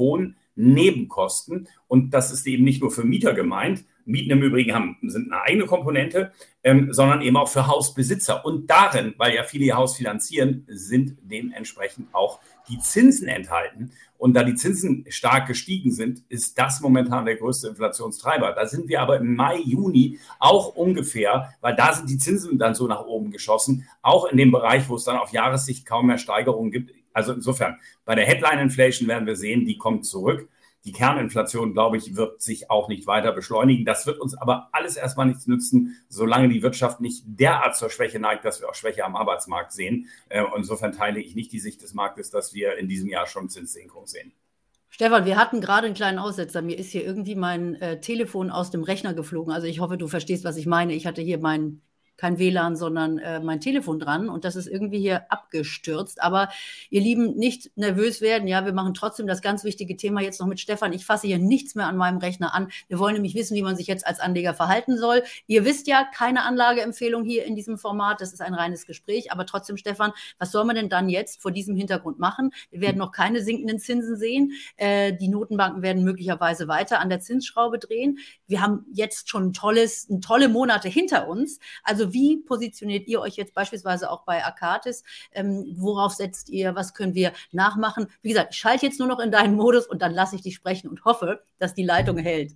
Wohnnebenkosten. 0.56 1.68
Und 1.88 2.12
das 2.12 2.32
ist 2.32 2.46
eben 2.46 2.64
nicht 2.64 2.80
nur 2.80 2.90
für 2.90 3.04
Mieter 3.04 3.34
gemeint, 3.34 3.84
Mieten 4.04 4.32
im 4.32 4.42
Übrigen 4.42 4.74
haben, 4.74 4.96
sind 5.02 5.32
eine 5.32 5.42
eigene 5.42 5.66
Komponente, 5.66 6.32
ähm, 6.64 6.92
sondern 6.92 7.22
eben 7.22 7.36
auch 7.36 7.48
für 7.48 7.68
Hausbesitzer. 7.68 8.44
Und 8.44 8.68
darin, 8.68 9.14
weil 9.16 9.34
ja 9.34 9.44
viele 9.44 9.66
ihr 9.66 9.76
Haus 9.76 9.96
finanzieren, 9.96 10.66
sind 10.68 11.18
dementsprechend 11.22 12.12
auch 12.12 12.40
die 12.68 12.78
Zinsen 12.80 13.28
enthalten. 13.28 13.92
Und 14.18 14.34
da 14.34 14.42
die 14.42 14.54
Zinsen 14.54 15.04
stark 15.08 15.46
gestiegen 15.46 15.92
sind, 15.92 16.24
ist 16.28 16.58
das 16.58 16.80
momentan 16.80 17.24
der 17.24 17.36
größte 17.36 17.68
Inflationstreiber. 17.68 18.52
Da 18.52 18.66
sind 18.66 18.88
wir 18.88 19.00
aber 19.00 19.18
im 19.18 19.34
Mai, 19.34 19.58
Juni 19.58 20.18
auch 20.38 20.74
ungefähr, 20.74 21.54
weil 21.60 21.76
da 21.76 21.92
sind 21.92 22.10
die 22.10 22.18
Zinsen 22.18 22.58
dann 22.58 22.74
so 22.74 22.88
nach 22.88 23.04
oben 23.04 23.30
geschossen, 23.30 23.86
auch 24.00 24.26
in 24.26 24.36
dem 24.36 24.50
Bereich, 24.50 24.88
wo 24.88 24.96
es 24.96 25.04
dann 25.04 25.16
auf 25.16 25.32
Jahressicht 25.32 25.86
kaum 25.86 26.06
mehr 26.06 26.18
Steigerungen 26.18 26.70
gibt. 26.70 26.92
Also 27.12 27.32
insofern, 27.32 27.78
bei 28.04 28.14
der 28.14 28.26
Headline 28.26 28.60
Inflation 28.60 29.08
werden 29.08 29.26
wir 29.26 29.36
sehen, 29.36 29.64
die 29.64 29.78
kommt 29.78 30.06
zurück. 30.06 30.48
Die 30.84 30.92
Kerninflation, 30.92 31.74
glaube 31.74 31.96
ich, 31.96 32.16
wird 32.16 32.42
sich 32.42 32.68
auch 32.68 32.88
nicht 32.88 33.06
weiter 33.06 33.30
beschleunigen. 33.32 33.84
Das 33.84 34.04
wird 34.06 34.18
uns 34.18 34.36
aber 34.36 34.68
alles 34.72 34.96
erstmal 34.96 35.26
nichts 35.26 35.46
nützen, 35.46 35.96
solange 36.08 36.48
die 36.48 36.62
Wirtschaft 36.62 37.00
nicht 37.00 37.22
derart 37.24 37.76
zur 37.76 37.88
Schwäche 37.88 38.18
neigt, 38.18 38.44
dass 38.44 38.60
wir 38.60 38.68
auch 38.68 38.74
Schwäche 38.74 39.04
am 39.04 39.14
Arbeitsmarkt 39.14 39.72
sehen. 39.72 40.08
Äh, 40.28 40.42
insofern 40.56 40.92
teile 40.92 41.20
ich 41.20 41.36
nicht 41.36 41.52
die 41.52 41.60
Sicht 41.60 41.82
des 41.82 41.94
Marktes, 41.94 42.30
dass 42.30 42.52
wir 42.52 42.78
in 42.78 42.88
diesem 42.88 43.08
Jahr 43.08 43.26
schon 43.26 43.48
Zinssenkung 43.48 44.08
sehen. 44.08 44.32
Stefan, 44.88 45.24
wir 45.24 45.36
hatten 45.38 45.60
gerade 45.60 45.86
einen 45.86 45.94
kleinen 45.94 46.18
Aussetzer. 46.18 46.62
Mir 46.62 46.78
ist 46.78 46.90
hier 46.90 47.04
irgendwie 47.04 47.36
mein 47.36 47.76
äh, 47.76 48.00
Telefon 48.00 48.50
aus 48.50 48.70
dem 48.70 48.82
Rechner 48.82 49.14
geflogen. 49.14 49.52
Also 49.52 49.68
ich 49.68 49.80
hoffe, 49.80 49.96
du 49.96 50.08
verstehst, 50.08 50.44
was 50.44 50.56
ich 50.56 50.66
meine. 50.66 50.94
Ich 50.94 51.06
hatte 51.06 51.22
hier 51.22 51.38
mein 51.38 51.80
kein 52.16 52.38
WLAN, 52.38 52.76
sondern 52.76 53.18
äh, 53.18 53.40
mein 53.40 53.60
Telefon 53.60 53.98
dran 53.98 54.28
und 54.28 54.44
das 54.44 54.56
ist 54.56 54.66
irgendwie 54.66 55.00
hier 55.00 55.30
abgestürzt. 55.30 56.22
Aber 56.22 56.48
ihr 56.90 57.00
Lieben, 57.00 57.36
nicht 57.36 57.76
nervös 57.76 58.20
werden. 58.20 58.48
Ja, 58.48 58.64
wir 58.64 58.72
machen 58.72 58.94
trotzdem 58.94 59.26
das 59.26 59.42
ganz 59.42 59.64
wichtige 59.64 59.96
Thema 59.96 60.20
jetzt 60.20 60.40
noch 60.40 60.46
mit 60.46 60.60
Stefan. 60.60 60.92
Ich 60.92 61.04
fasse 61.04 61.26
hier 61.26 61.38
nichts 61.38 61.74
mehr 61.74 61.86
an 61.86 61.96
meinem 61.96 62.18
Rechner 62.18 62.54
an. 62.54 62.68
Wir 62.88 62.98
wollen 62.98 63.14
nämlich 63.14 63.34
wissen, 63.34 63.56
wie 63.56 63.62
man 63.62 63.76
sich 63.76 63.86
jetzt 63.86 64.06
als 64.06 64.20
Anleger 64.20 64.54
verhalten 64.54 64.96
soll. 64.98 65.22
Ihr 65.46 65.64
wisst 65.64 65.86
ja, 65.86 66.04
keine 66.04 66.44
Anlageempfehlung 66.44 67.24
hier 67.24 67.44
in 67.44 67.56
diesem 67.56 67.78
Format. 67.78 68.20
Das 68.20 68.32
ist 68.32 68.40
ein 68.40 68.54
reines 68.54 68.86
Gespräch. 68.86 69.32
Aber 69.32 69.46
trotzdem, 69.46 69.76
Stefan, 69.76 70.12
was 70.38 70.52
soll 70.52 70.64
man 70.64 70.76
denn 70.76 70.88
dann 70.88 71.08
jetzt 71.08 71.42
vor 71.42 71.50
diesem 71.50 71.76
Hintergrund 71.76 72.18
machen? 72.18 72.50
Wir 72.70 72.80
werden 72.80 72.98
noch 72.98 73.12
keine 73.12 73.42
sinkenden 73.42 73.78
Zinsen 73.78 74.16
sehen. 74.16 74.52
Äh, 74.76 75.14
die 75.14 75.28
Notenbanken 75.28 75.82
werden 75.82 76.04
möglicherweise 76.04 76.68
weiter 76.68 77.00
an 77.00 77.08
der 77.08 77.20
Zinsschraube 77.20 77.78
drehen. 77.78 78.18
Wir 78.46 78.60
haben 78.60 78.86
jetzt 78.92 79.28
schon 79.28 79.52
tolles, 79.52 80.08
tolle 80.20 80.48
Monate 80.48 80.88
hinter 80.88 81.28
uns. 81.28 81.58
Also 81.82 82.01
wie 82.10 82.38
positioniert 82.38 83.06
ihr 83.06 83.20
euch 83.20 83.36
jetzt 83.36 83.54
beispielsweise 83.54 84.10
auch 84.10 84.24
bei 84.24 84.44
Akatis? 84.44 85.04
Ähm, 85.32 85.74
worauf 85.76 86.12
setzt 86.12 86.48
ihr? 86.48 86.74
Was 86.74 86.94
können 86.94 87.14
wir 87.14 87.32
nachmachen? 87.50 88.06
Wie 88.22 88.30
gesagt, 88.30 88.54
ich 88.54 88.58
schalte 88.58 88.86
jetzt 88.86 88.98
nur 88.98 89.08
noch 89.08 89.20
in 89.20 89.30
deinen 89.30 89.54
Modus 89.54 89.86
und 89.86 90.00
dann 90.00 90.12
lasse 90.12 90.36
ich 90.36 90.42
dich 90.42 90.54
sprechen 90.54 90.88
und 90.88 91.04
hoffe, 91.04 91.42
dass 91.58 91.74
die 91.74 91.84
Leitung 91.84 92.16
hält. 92.16 92.52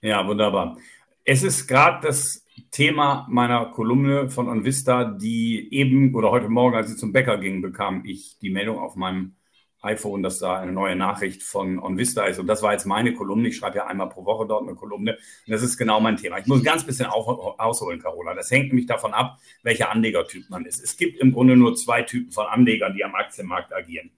Ja, 0.00 0.26
wunderbar. 0.26 0.76
Es 1.24 1.42
ist 1.42 1.66
gerade 1.66 2.06
das 2.06 2.44
Thema 2.70 3.26
meiner 3.30 3.66
Kolumne 3.66 4.28
von 4.30 4.48
Onvista, 4.48 5.04
die 5.04 5.72
eben 5.72 6.14
oder 6.14 6.30
heute 6.30 6.48
Morgen, 6.48 6.76
als 6.76 6.90
ich 6.90 6.98
zum 6.98 7.12
Bäcker 7.12 7.38
ging, 7.38 7.62
bekam 7.62 8.04
ich 8.04 8.38
die 8.40 8.50
Meldung 8.50 8.78
auf 8.78 8.96
meinem 8.96 9.36
iPhone, 9.84 10.22
dass 10.22 10.38
da 10.38 10.58
eine 10.58 10.72
neue 10.72 10.96
Nachricht 10.96 11.42
von 11.42 11.78
OnVista 11.78 12.24
ist. 12.24 12.38
Und 12.38 12.46
das 12.46 12.62
war 12.62 12.72
jetzt 12.72 12.86
meine 12.86 13.12
Kolumne. 13.12 13.48
Ich 13.48 13.56
schreibe 13.56 13.76
ja 13.76 13.86
einmal 13.86 14.08
pro 14.08 14.24
Woche 14.24 14.46
dort 14.46 14.62
eine 14.62 14.74
Kolumne. 14.74 15.12
Und 15.12 15.52
das 15.52 15.62
ist 15.62 15.76
genau 15.76 16.00
mein 16.00 16.16
Thema. 16.16 16.38
Ich 16.38 16.46
muss 16.46 16.60
ein 16.60 16.64
ganz 16.64 16.84
bisschen 16.84 17.06
auf, 17.06 17.58
ausholen, 17.58 18.00
Carola. 18.00 18.34
Das 18.34 18.50
hängt 18.50 18.68
nämlich 18.68 18.86
davon 18.86 19.12
ab, 19.12 19.38
welcher 19.62 19.90
Anlegertyp 19.90 20.48
man 20.50 20.64
ist. 20.64 20.82
Es 20.82 20.96
gibt 20.96 21.20
im 21.20 21.32
Grunde 21.32 21.56
nur 21.56 21.74
zwei 21.76 22.02
Typen 22.02 22.32
von 22.32 22.46
Anlegern, 22.46 22.94
die 22.94 23.04
am 23.04 23.14
Aktienmarkt 23.14 23.72
agieren. 23.72 24.10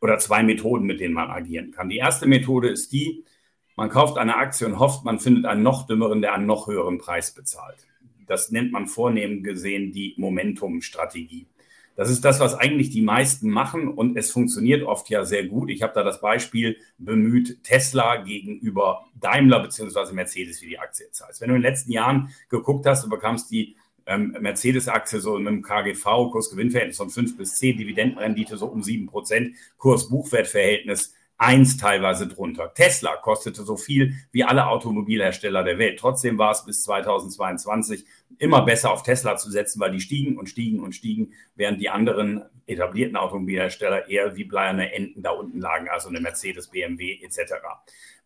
Oder 0.00 0.18
zwei 0.18 0.42
Methoden, 0.42 0.86
mit 0.86 1.00
denen 1.00 1.14
man 1.14 1.30
agieren 1.30 1.70
kann. 1.70 1.88
Die 1.88 1.98
erste 1.98 2.26
Methode 2.26 2.68
ist 2.68 2.92
die, 2.92 3.24
man 3.76 3.88
kauft 3.88 4.18
eine 4.18 4.36
Aktie 4.36 4.66
und 4.66 4.78
hofft, 4.78 5.04
man 5.04 5.18
findet 5.18 5.46
einen 5.46 5.62
noch 5.62 5.86
dümmeren, 5.86 6.20
der 6.20 6.34
einen 6.34 6.46
noch 6.46 6.66
höheren 6.66 6.98
Preis 6.98 7.32
bezahlt. 7.32 7.78
Das 8.26 8.50
nennt 8.50 8.72
man 8.72 8.86
vornehm 8.86 9.42
gesehen 9.42 9.92
die 9.92 10.14
Momentum-Strategie. 10.18 11.46
Das 11.94 12.08
ist 12.08 12.24
das, 12.24 12.40
was 12.40 12.54
eigentlich 12.54 12.90
die 12.90 13.02
meisten 13.02 13.50
machen 13.50 13.88
und 13.88 14.16
es 14.16 14.30
funktioniert 14.30 14.82
oft 14.82 15.10
ja 15.10 15.24
sehr 15.24 15.46
gut. 15.46 15.70
Ich 15.70 15.82
habe 15.82 15.92
da 15.94 16.02
das 16.02 16.20
Beispiel 16.20 16.78
bemüht, 16.98 17.62
Tesla 17.64 18.16
gegenüber 18.16 19.04
Daimler 19.14 19.60
bzw. 19.60 20.12
Mercedes, 20.12 20.62
wie 20.62 20.68
die 20.68 20.78
Aktie 20.78 21.06
jetzt 21.06 21.22
heißt. 21.24 21.40
Wenn 21.40 21.48
du 21.48 21.56
in 21.56 21.62
den 21.62 21.70
letzten 21.70 21.92
Jahren 21.92 22.34
geguckt 22.48 22.86
hast, 22.86 23.04
du 23.04 23.10
bekamst 23.10 23.50
die 23.50 23.76
ähm, 24.06 24.36
Mercedes-Aktie 24.40 25.20
so 25.20 25.38
mit 25.38 25.48
einem 25.48 25.62
KGV, 25.62 26.30
Kurs-Gewinn-Verhältnis 26.30 26.96
von 26.96 27.10
5 27.10 27.36
bis 27.36 27.56
10, 27.56 27.76
Dividendenrendite 27.76 28.56
so 28.56 28.66
um 28.66 28.82
7 28.82 29.06
Prozent, 29.06 29.54
Kurs-Buchwert-Verhältnis 29.76 31.14
eins 31.42 31.76
teilweise 31.76 32.28
drunter. 32.28 32.72
Tesla 32.72 33.16
kostete 33.16 33.64
so 33.64 33.76
viel 33.76 34.14
wie 34.30 34.44
alle 34.44 34.68
Automobilhersteller 34.68 35.64
der 35.64 35.78
Welt. 35.78 35.98
Trotzdem 35.98 36.38
war 36.38 36.52
es 36.52 36.64
bis 36.64 36.82
2022 36.82 38.04
immer 38.38 38.62
besser 38.62 38.92
auf 38.92 39.02
Tesla 39.02 39.36
zu 39.36 39.50
setzen, 39.50 39.80
weil 39.80 39.90
die 39.90 40.00
stiegen 40.00 40.38
und 40.38 40.48
stiegen 40.48 40.80
und 40.80 40.94
stiegen, 40.94 41.32
während 41.56 41.80
die 41.80 41.90
anderen 41.90 42.44
etablierten 42.66 43.16
Automobilhersteller 43.16 44.08
eher 44.08 44.36
wie 44.36 44.44
bleierne 44.44 44.92
Enten 44.94 45.22
da 45.22 45.30
unten 45.30 45.60
lagen, 45.60 45.88
also 45.88 46.08
eine 46.08 46.20
Mercedes, 46.20 46.68
BMW 46.68 47.18
etc. 47.22 47.54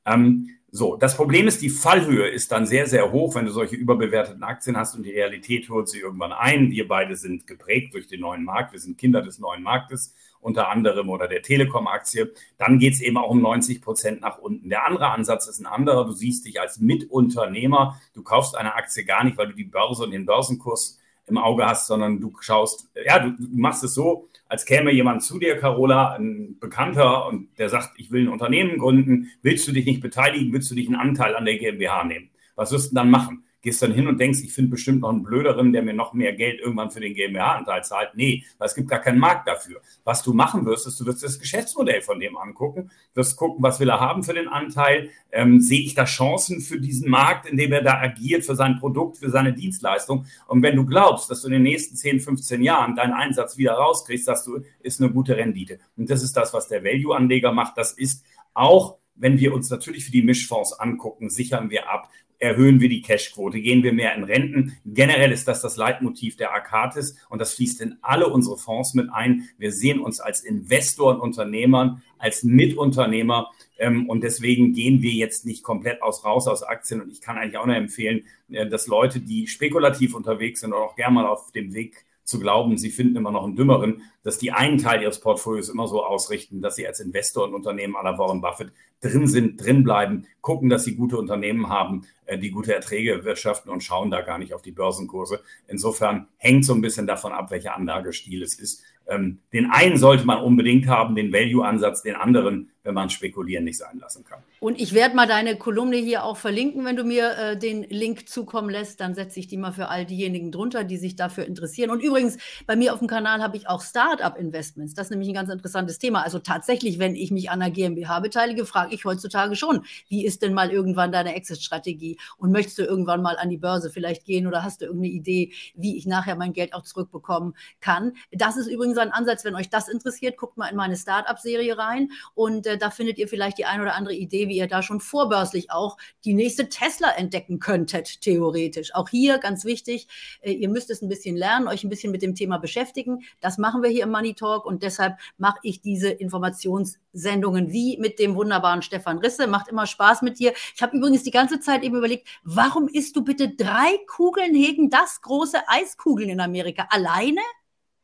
Ähm, 0.05 0.51
so, 0.71 0.97
das 0.97 1.17
Problem 1.17 1.49
ist, 1.49 1.63
die 1.63 1.71
Fallhöhe 1.71 2.29
ist 2.29 2.53
dann 2.53 2.67
sehr, 2.67 2.87
sehr 2.87 3.11
hoch, 3.13 3.35
wenn 3.35 3.47
du 3.47 3.51
solche 3.51 3.77
überbewerteten 3.77 4.43
Aktien 4.43 4.77
hast 4.77 4.95
und 4.95 5.05
die 5.05 5.13
Realität 5.13 5.71
holt 5.71 5.89
sie 5.89 6.01
irgendwann 6.01 6.33
ein. 6.33 6.71
Wir 6.71 6.87
beide 6.87 7.17
sind 7.17 7.47
geprägt 7.47 7.95
durch 7.95 8.09
den 8.09 8.21
neuen 8.21 8.45
Markt, 8.45 8.73
wir 8.73 8.81
sind 8.81 8.99
Kinder 8.99 9.23
des 9.23 9.39
neuen 9.39 9.63
Marktes 9.63 10.15
unter 10.47 10.69
anderem 10.69 11.11
oder 11.11 11.27
der 11.27 11.43
Telekom-Aktie, 11.43 12.33
dann 12.57 12.79
geht 12.79 12.95
es 12.95 13.01
eben 13.01 13.17
auch 13.17 13.31
um 13.31 13.43
90 13.43 13.83
Prozent 13.83 14.21
nach 14.21 14.39
unten. 14.39 14.69
Der 14.69 14.87
andere 14.87 15.11
Ansatz 15.11 15.49
ist 15.49 15.59
ein 15.59 15.67
anderer. 15.67 16.05
Du 16.07 16.13
siehst 16.13 16.47
dich 16.47 16.61
als 16.61 16.79
Mitunternehmer. 16.79 18.01
Du 18.15 18.23
kaufst 18.23 18.57
eine 18.57 18.75
Aktie 18.75 19.05
gar 19.05 19.25
nicht, 19.25 19.37
weil 19.37 19.49
du 19.49 19.55
die 19.55 19.65
Börse 19.65 20.05
und 20.05 20.13
den 20.13 20.25
Börsenkurs 20.25 21.01
im 21.27 21.37
Auge 21.37 21.67
hast, 21.67 21.89
sondern 21.89 22.21
du 22.21 22.33
schaust, 22.41 22.89
ja, 23.05 23.19
du, 23.19 23.31
du 23.33 23.49
machst 23.57 23.83
es 23.83 23.95
so, 23.95 24.29
als 24.49 24.65
käme 24.65 24.93
jemand 24.93 25.25
zu 25.25 25.41
dir, 25.41 25.59
Carola, 25.59 26.15
ein 26.15 26.57
Bekannter, 26.61 27.27
und 27.27 27.49
der 27.59 27.69
sagt, 27.69 27.99
ich 27.99 28.13
will 28.13 28.27
ein 28.27 28.33
Unternehmen 28.33 28.79
gründen, 28.79 29.33
willst 29.43 29.67
du 29.67 29.73
dich 29.73 29.87
nicht 29.87 30.01
beteiligen, 30.01 30.53
willst 30.53 30.71
du 30.71 30.77
dich 30.77 30.87
einen 30.87 30.95
Anteil 30.95 31.35
an 31.35 31.45
der 31.45 31.59
GmbH 31.59 32.05
nehmen? 32.05 32.31
Was 32.55 32.71
wirst 32.71 32.93
du 32.93 32.95
dann 32.95 33.11
machen? 33.11 33.43
Gehst 33.67 33.83
dann 33.83 33.93
hin 33.93 34.07
und 34.07 34.21
denkst, 34.21 34.45
ich 34.45 34.53
finde 34.53 34.71
bestimmt 34.71 35.01
noch 35.01 35.09
einen 35.09 35.25
blöderen, 35.25 35.73
der 35.73 35.83
mir 35.83 35.93
noch 35.93 36.13
mehr 36.13 36.33
Geld 36.35 36.61
irgendwann 36.61 36.93
für 36.93 37.01
den 37.01 37.15
GmbH-Anteil 37.15 37.83
zahlt. 37.83 38.11
Nee, 38.15 38.45
weil 38.59 38.69
es 38.69 38.77
gibt 38.77 38.89
gar 38.89 39.01
keinen 39.01 39.19
Markt 39.19 39.49
dafür. 39.49 39.81
Was 40.05 40.23
du 40.23 40.33
machen 40.35 40.65
wirst, 40.67 40.87
ist, 40.87 41.01
du 41.01 41.05
wirst 41.05 41.25
das 41.25 41.41
Geschäftsmodell 41.41 42.01
von 42.01 42.21
dem 42.21 42.37
angucken, 42.37 42.93
wirst 43.15 43.37
gucken, 43.37 43.65
was 43.65 43.81
will 43.81 43.89
er 43.89 43.99
haben 43.99 44.23
für 44.23 44.35
den 44.35 44.47
Anteil, 44.47 45.11
ähm, 45.33 45.61
sehe 45.61 45.81
ich 45.81 45.95
da 45.95 46.05
Chancen 46.05 46.61
für 46.61 46.79
diesen 46.81 47.11
Markt, 47.11 47.47
in 47.47 47.57
dem 47.57 47.73
er 47.73 47.83
da 47.83 48.01
agiert, 48.01 48.45
für 48.45 48.55
sein 48.55 48.79
Produkt, 48.79 49.19
für 49.19 49.31
seine 49.31 49.53
Dienstleistung. 49.53 50.27
Und 50.47 50.63
wenn 50.63 50.77
du 50.77 50.87
glaubst, 50.87 51.29
dass 51.29 51.43
du 51.43 51.49
in 51.49 51.55
den 51.55 51.65
nächsten 51.65 51.97
10, 51.97 52.21
15 52.21 52.63
Jahren 52.63 52.95
deinen 52.95 53.15
Einsatz 53.15 53.57
wieder 53.57 53.73
rauskriegst, 53.73 54.27
sagst 54.27 54.47
du, 54.47 54.61
ist 54.79 55.01
eine 55.03 55.11
gute 55.11 55.37
Rendite. 55.37 55.81
Und 55.97 56.09
das 56.09 56.23
ist 56.23 56.37
das, 56.37 56.55
was 56.55 56.69
der 56.69 56.85
Value-Anleger 56.85 57.51
macht. 57.51 57.77
Das 57.77 57.91
ist 57.91 58.25
auch 58.55 58.99
wenn 59.17 59.39
wir 59.39 59.55
uns 59.55 59.71
natürlich 59.71 60.05
für 60.05 60.13
die 60.13 60.23
Mischfonds 60.23 60.75
angucken, 60.75 61.31
sichern 61.31 61.71
wir 61.71 61.91
ab, 61.91 62.11
erhöhen 62.39 62.81
wir 62.81 62.89
die 62.89 63.03
Cashquote, 63.03 63.61
gehen 63.61 63.83
wir 63.83 63.93
mehr 63.93 64.15
in 64.15 64.25
Renten. 64.25 64.77
Generell 64.85 65.33
ist 65.33 65.49
das 65.49 65.63
das 65.63 65.77
Leitmotiv 65.77 66.37
der 66.37 66.53
Arcatis 66.53 67.17
und 67.29 67.41
das 67.41 67.55
fließt 67.55 67.81
in 67.81 67.97
alle 68.03 68.29
unsere 68.29 68.57
Fonds 68.57 68.95
mit 68.95 69.11
ein. 69.13 69.49
Wir 69.59 69.73
sehen 69.73 70.01
uns 70.01 70.21
als 70.21 70.41
Investor 70.41 71.15
und 71.15 71.21
Unternehmern, 71.21 72.03
als 72.19 72.43
Mitunternehmer 72.43 73.51
ähm, 73.79 74.09
und 74.09 74.23
deswegen 74.23 74.73
gehen 74.73 75.03
wir 75.03 75.13
jetzt 75.13 75.45
nicht 75.45 75.63
komplett 75.63 76.03
aus 76.03 76.25
raus 76.25 76.47
aus 76.47 76.63
Aktien 76.63 77.01
und 77.01 77.11
ich 77.11 77.21
kann 77.21 77.37
eigentlich 77.37 77.59
auch 77.59 77.67
nur 77.67 77.77
empfehlen, 77.77 78.25
äh, 78.51 78.67
dass 78.67 78.87
Leute, 78.87 79.21
die 79.21 79.47
spekulativ 79.47 80.15
unterwegs 80.15 80.61
sind 80.61 80.73
oder 80.73 80.83
auch 80.83 80.97
gerne 80.97 81.15
mal 81.15 81.27
auf 81.27 81.53
dem 81.53 81.75
Weg 81.75 82.06
zu 82.27 82.41
glauben, 82.41 82.77
sie 82.77 82.91
finden 82.91 83.17
immer 83.17 83.31
noch 83.31 83.45
einen 83.45 83.57
dümmeren, 83.57 84.03
dass 84.25 84.37
die 84.37 84.51
einen 84.53 84.79
Teil 84.79 85.01
ihres 85.01 85.21
Portfolios 85.21 85.69
immer 85.69 85.87
so 85.87 86.05
ausrichten, 86.05 86.61
dass 86.61 86.75
sie 86.75 86.87
als 86.87 86.99
Investor 87.01 87.45
und 87.45 87.55
Unternehmen 87.55 87.97
aller 87.97 88.19
Warren 88.19 88.41
Buffett 88.41 88.73
drin 89.01 89.29
sind, 89.29 89.65
drin 89.65 89.85
bleiben, 89.85 90.27
gucken, 90.41 90.69
dass 90.69 90.85
sie 90.85 90.97
gute 90.97 91.19
Unternehmen 91.19 91.69
haben, 91.69 92.07
äh, 92.25 92.37
die 92.37 92.51
gute 92.51 92.75
Erträge 92.75 93.25
wirtschaften 93.25 93.71
und 93.71 93.85
schauen 93.85 94.11
da 94.11 94.23
gar 94.23 94.39
nicht 94.39 94.55
auf 94.55 94.63
die 94.63 94.73
Börsenkurse. 94.73 95.41
Insofern 95.69 96.27
hängt 96.37 96.65
so 96.65 96.75
ein 96.75 96.81
bisschen 96.81 97.07
davon 97.07 97.33
ab, 97.33 97.51
welcher 97.53 97.77
Anlagestil 97.77 98.43
es 98.43 98.55
ist. 98.55 98.83
Ähm, 99.09 99.39
den 99.53 99.71
einen 99.71 99.99
sollte 99.99 100.25
man 100.25 100.43
unbedingt 100.43 100.89
haben, 100.89 101.15
den 101.15 101.33
Value-Ansatz, 101.33 102.03
den 102.03 102.17
anderen, 102.17 102.71
wenn 102.83 102.95
man 102.95 103.11
spekulieren 103.11 103.65
nicht 103.65 103.79
sein 103.79 103.99
lassen 103.99 104.25
kann. 104.25 104.41
Und 104.61 104.81
ich 104.81 104.95
werde 104.95 105.15
mal 105.15 105.27
deine 105.27 105.57
Kolumne 105.57 105.97
hier 105.97 106.25
auch 106.25 106.37
verlinken, 106.37 106.85
wenn 106.85 106.97
du 106.97 107.05
mir 107.05 107.37
äh, 107.37 107.59
den 107.59 107.83
Link 107.85 108.29
zukommen 108.29 108.71
lässt, 108.71 109.01
dann 109.01 109.15
setze 109.15 109.39
ich 109.39 109.49
die 109.49 109.57
mal 109.57 109.73
für 109.73 109.89
all 109.89 110.07
diejenigen 110.07 110.51
drunter, 110.51 110.85
die 110.85 110.97
sich 110.97 111.15
dafür 111.15 111.45
interessieren. 111.45 111.91
Und 111.91 112.01
übrigens, 112.03 112.39
bei 112.67 112.77
mir 112.77 112.93
auf 112.93 113.01
dem 113.01 113.09
Kanal 113.09 113.43
habe 113.43 113.57
ich 113.57 113.69
auch 113.69 113.83
Start-up-Investments. 113.83 114.95
Das 114.95 115.07
ist 115.07 115.11
nämlich 115.11 115.29
ein 115.29 115.35
ganz 115.35 115.51
interessantes 115.51 115.99
Thema. 115.99 116.23
Also 116.23 116.39
tatsächlich, 116.39 116.99
wenn 116.99 117.15
ich 117.15 117.31
mich 117.31 117.51
an 117.51 117.61
einer 117.61 117.71
GmbH 117.71 118.21
beteilige, 118.21 118.65
frage 118.65 118.95
ich 118.95 119.05
heutzutage 119.05 119.57
schon, 119.57 119.85
wie 120.09 120.25
ist 120.25 120.43
denn 120.43 120.55
mal 120.55 120.71
irgendwann 120.71 121.13
deine 121.13 121.35
Exit-Strategie? 121.35 122.19
Und 122.39 122.53
möchtest 122.53 122.79
du 122.79 122.83
irgendwann 122.83 123.23
mal 123.23 123.37
an 123.37 123.51
die 123.51 123.59
Börse 123.59 123.91
vielleicht 123.91 124.25
gehen 124.25 124.47
oder 124.47 124.63
hast 124.63 124.81
du 124.81 124.87
irgendeine 124.87 125.13
Idee, 125.13 125.53
wie 125.75 125.97
ich 125.97 126.07
nachher 126.07 126.37
mein 126.37 126.53
Geld 126.53 126.73
auch 126.73 126.83
zurückbekommen 126.83 127.55
kann? 127.81 128.13
Das 128.33 128.57
ist 128.57 128.69
übrigens 128.69 128.96
ein 129.01 129.13
Ansatz, 129.13 129.45
wenn 129.45 129.55
euch 129.55 129.71
das 129.71 129.89
interessiert, 129.89 130.37
guckt 130.37 130.57
mal 130.57 130.69
in 130.69 130.77
meine 130.77 130.97
Start-up-Serie 130.97 131.79
rein 131.79 132.11
und 132.35 132.67
äh, 132.67 132.79
da 132.79 132.91
findet 132.91 133.19
ihr 133.19 133.29
vielleicht 133.29 133.59
die 133.59 133.65
ein 133.65 133.81
oder 133.81 133.95
andere 133.95 134.15
Idee, 134.15 134.49
wie 134.49 134.57
ihr 134.57 134.69
da 134.69 134.83
schon 134.83 135.01
vorbörslich 135.01 135.71
auch 135.71 135.97
die 136.25 136.35
nächste 136.35 136.69
Tesla 136.69 137.11
entdecken 137.11 137.59
könntet, 137.59 138.21
theoretisch. 138.21 138.95
Auch 138.95 139.09
hier 139.09 139.39
ganz 139.39 139.65
wichtig, 139.65 140.09
äh, 140.41 140.53
ihr 140.53 140.69
müsst 140.69 140.91
es 140.91 141.03
ein 141.03 141.09
bisschen 141.09 141.37
lernen, 141.37 141.69
euch 141.69 141.85
ein 141.85 141.91
bisschen 141.91 142.13
mit 142.13 142.23
dem 142.23 142.35
Thema 142.35 142.59
beschäftigen. 142.59 143.25
Das 143.41 143.59
machen 143.59 143.83
wir 143.83 143.91
hier 143.91 144.05
im 144.05 144.11
Money 144.11 144.35
Talk 144.35 144.67
und 144.67 144.83
deshalb 144.83 145.17
mache 145.39 145.59
ich 145.63 145.81
diese 145.81 146.09
Informationssendungen 146.09 147.73
wie 147.73 147.99
mit 147.99 148.19
dem 148.19 148.35
wunderbaren 148.35 148.83
Stefan 148.83 149.19
Risse. 149.19 149.47
Macht 149.47 149.69
immer 149.69 149.87
Spaß 149.87 150.23
mit 150.23 150.39
dir. 150.39 150.53
Ich 150.75 150.83
habe 150.83 150.97
übrigens 150.97 151.23
die 151.23 151.31
ganze 151.31 151.61
Zeit 151.61 151.83
eben 151.83 151.97
überlegt, 151.97 152.29
warum 152.45 152.89
isst 152.89 153.17
du 153.17 153.25
bitte 153.25 153.49
drei 153.49 153.99
Kugeln 154.07 154.55
hegen 154.55 154.91
das 154.91 155.21
große 155.23 155.59
Eiskugeln 155.69 156.29
in 156.29 156.41
Amerika 156.41 156.87
alleine? 156.91 157.41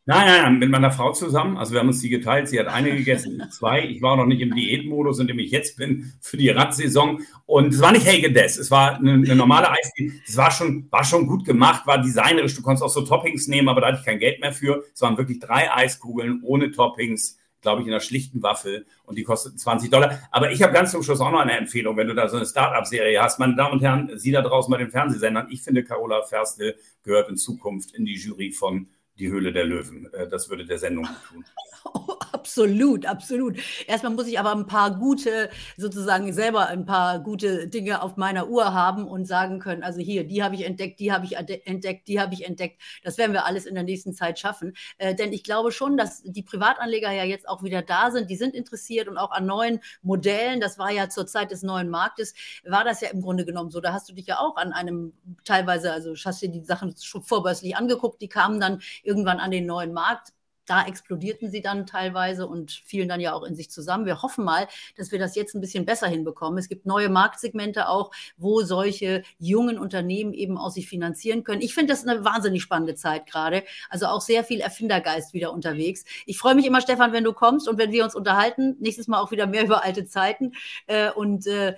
Nein, 0.05 0.27
nein, 0.27 0.43
nein, 0.43 0.59
mit 0.59 0.69
meiner 0.69 0.91
Frau 0.91 1.13
zusammen. 1.13 1.57
Also 1.57 1.73
wir 1.73 1.79
haben 1.79 1.87
uns 1.87 2.01
die 2.01 2.09
geteilt. 2.09 2.49
Sie 2.49 2.59
hat 2.59 2.67
eine 2.67 2.91
gegessen, 2.91 3.41
zwei. 3.53 3.85
Ich 3.85 4.03
war 4.03 4.17
noch 4.17 4.27
nicht 4.27 4.41
im 4.41 4.53
Diätmodus, 4.53 5.21
in 5.21 5.29
dem 5.29 5.39
ich 5.39 5.53
jetzt 5.53 5.77
bin 5.77 6.13
für 6.21 6.37
die 6.37 6.49
Radsaison. 6.49 7.23
Und 7.47 7.73
es 7.73 7.81
war 7.81 7.93
nicht 7.93 8.05
Hagen-Dazs. 8.05 8.57
Es 8.57 8.73
war 8.73 8.97
eine, 8.97 9.13
eine 9.13 9.37
normale 9.37 9.71
Eiscreme. 9.71 10.21
Es 10.27 10.37
war 10.37 10.51
schon, 10.51 10.89
war 10.91 11.05
schon 11.05 11.29
gut 11.29 11.45
gemacht, 11.45 11.87
war 11.87 11.99
designerisch. 11.99 12.57
Du 12.57 12.63
konntest 12.63 12.83
auch 12.83 12.89
so 12.89 13.03
Toppings 13.03 13.47
nehmen, 13.47 13.69
aber 13.69 13.81
da 13.81 13.89
hatte 13.89 13.99
ich 14.01 14.05
kein 14.05 14.19
Geld 14.19 14.41
mehr 14.41 14.53
für. 14.53 14.83
Es 14.93 15.01
waren 15.03 15.17
wirklich 15.19 15.39
drei 15.39 15.73
Eiskugeln 15.73 16.41
ohne 16.43 16.73
Toppings 16.73 17.39
glaube 17.63 17.81
ich, 17.83 17.87
in 17.87 17.93
einer 17.93 18.01
schlichten 18.01 18.43
Waffel 18.43 18.87
und 19.05 19.17
die 19.17 19.23
kostet 19.23 19.59
20 19.59 19.89
Dollar. 19.89 20.19
Aber 20.33 20.51
ich 20.51 20.63
habe 20.63 20.73
ganz 20.73 20.91
zum 20.91 21.05
Schluss 21.05 21.21
auch 21.21 21.31
noch 21.31 21.39
eine 21.39 21.57
Empfehlung, 21.57 21.97
wenn 21.97 22.09
du 22.09 22.15
da 22.15 22.29
so 22.29 22.37
eine 22.37 22.45
Start-up-Serie 22.45 23.23
hast. 23.23 23.39
Meine 23.39 23.55
Damen 23.55 23.75
und 23.75 23.83
Herren, 23.83 24.19
Sie 24.19 24.33
da 24.33 24.43
draußen 24.43 24.69
bei 24.69 24.79
den 24.79 24.91
Fernsehsendern, 24.91 25.47
ich 25.49 25.63
finde, 25.63 25.85
Carola 25.85 26.23
Ferstel 26.25 26.77
gehört 27.05 27.31
in 27.31 27.37
Zukunft 27.37 27.95
in 27.95 28.05
die 28.05 28.17
Jury 28.17 28.51
von 28.51 28.89
die 29.19 29.31
Höhle 29.31 29.53
der 29.53 29.65
Löwen. 29.65 30.13
Äh, 30.13 30.29
das 30.29 30.49
würde 30.49 30.65
der 30.65 30.79
Sendung 30.79 31.07
tun. 31.29 31.45
Absolut, 32.33 33.05
absolut. 33.05 33.59
Erstmal 33.87 34.13
muss 34.13 34.27
ich 34.27 34.39
aber 34.39 34.53
ein 34.53 34.67
paar 34.67 34.99
gute, 34.99 35.51
sozusagen 35.77 36.33
selber 36.33 36.67
ein 36.69 36.87
paar 36.87 37.19
gute 37.21 37.69
Dinge 37.69 38.01
auf 38.03 38.17
meiner 38.17 38.49
Uhr 38.49 38.73
haben 38.73 39.07
und 39.07 39.27
sagen 39.27 39.59
können, 39.59 39.83
also 39.83 40.01
hier, 40.01 40.25
die 40.25 40.43
habe 40.43 40.55
ich 40.55 40.65
entdeckt, 40.65 40.99
die 40.99 41.13
habe 41.13 41.27
ich 41.27 41.37
entdeckt, 41.37 42.09
die 42.09 42.21
habe 42.21 42.33
ich 42.33 42.47
entdeckt. 42.47 42.81
Das 43.05 43.19
werden 43.19 43.33
wir 43.35 43.45
alles 43.45 43.67
in 43.67 43.75
der 43.75 43.85
nächsten 43.85 44.15
Zeit 44.15 44.39
schaffen. 44.39 44.73
Äh, 44.97 45.15
denn 45.15 45.33
ich 45.33 45.45
glaube 45.45 45.73
schon, 45.73 45.99
dass 45.99 46.23
die 46.23 46.43
Privatanleger 46.43 47.13
ja 47.13 47.25
jetzt 47.25 47.47
auch 47.47 47.63
wieder 47.63 47.83
da 47.83 48.11
sind. 48.11 48.31
Die 48.31 48.37
sind 48.37 48.55
interessiert 48.55 49.09
und 49.09 49.19
auch 49.19 49.31
an 49.31 49.45
neuen 49.45 49.81
Modellen. 50.01 50.61
Das 50.61 50.79
war 50.79 50.91
ja 50.91 51.11
zur 51.11 51.27
Zeit 51.27 51.51
des 51.51 51.63
neuen 51.63 51.91
Marktes, 51.91 52.35
war 52.65 52.85
das 52.85 53.03
ja 53.03 53.11
im 53.11 53.21
Grunde 53.21 53.45
genommen 53.45 53.71
so. 53.71 53.81
Da 53.81 53.93
hast 53.93 54.09
du 54.09 54.15
dich 54.15 54.27
ja 54.27 54.39
auch 54.39 54.57
an 54.57 54.73
einem 54.73 55.13
teilweise, 55.45 55.93
also 55.93 56.15
hast 56.25 56.41
dir 56.41 56.49
die 56.49 56.65
Sachen 56.65 56.95
vorbörslich 57.23 57.77
angeguckt, 57.77 58.23
die 58.23 58.29
kamen 58.29 58.59
dann 58.59 58.81
irgendwann 59.03 59.39
an 59.39 59.51
den 59.51 59.67
neuen 59.67 59.93
Markt 59.93 60.33
da 60.67 60.87
explodierten 60.87 61.51
sie 61.51 61.61
dann 61.61 61.87
teilweise 61.87 62.47
und 62.47 62.71
fielen 62.71 63.09
dann 63.09 63.21
ja 63.21 63.33
auch 63.33 63.43
in 63.43 63.55
sich 63.55 63.71
zusammen. 63.71 64.07
Wir 64.07 64.23
hoffen 64.23 64.45
mal, 64.45 64.69
dass 64.97 65.13
wir 65.13 65.19
das 65.19 65.35
jetzt 65.35 65.55
ein 65.55 65.61
bisschen 65.61 65.85
besser 65.85 66.07
hinbekommen. 66.07 66.59
Es 66.59 66.69
gibt 66.69 66.87
neue 66.87 67.09
Marktsegmente 67.09 67.89
auch, 67.89 68.11
wo 68.37 68.63
solche 68.63 69.23
jungen 69.39 69.79
Unternehmen 69.79 70.33
eben 70.33 70.59
auch 70.59 70.71
sich 70.71 70.89
finanzieren 70.89 71.45
können. 71.45 71.63
Ich 71.63 71.75
finde 71.75 71.93
das 71.93 72.07
eine 72.07 72.25
wahnsinnig 72.25 72.63
spannende 72.63 72.95
Zeit 72.95 73.27
gerade. 73.27 73.65
Also 73.91 74.07
auch 74.07 74.21
sehr 74.21 74.45
viel 74.45 74.61
Erfindergeist 74.61 75.35
wieder 75.35 75.53
unterwegs. 75.53 76.05
Ich 76.27 76.39
freue 76.39 76.55
mich 76.55 76.67
immer, 76.67 76.81
Stefan, 76.81 77.13
wenn 77.13 77.25
du 77.25 77.33
kommst 77.33 77.69
und 77.69 77.79
wenn 77.79 77.93
wir 77.93 78.05
uns 78.05 78.15
unterhalten. 78.15 78.77
Nächstes 78.81 79.09
Mal 79.09 79.21
auch 79.21 79.31
wieder 79.31 79.47
mehr 79.47 79.65
über 79.65 79.85
alte 79.85 80.07
Zeiten. 80.07 80.53
Äh, 80.87 81.11
und 81.11 81.47
äh, 81.47 81.75